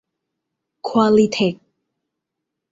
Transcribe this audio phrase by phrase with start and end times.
[0.87, 1.55] ควอลลีเทค